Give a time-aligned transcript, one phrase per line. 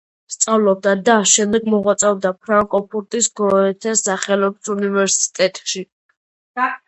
[0.33, 5.85] სწავლობდა და შემდეგ მოღვაწეობდა ფრანკფურტის გოეთეს სახელობის უნივერსიტეტში.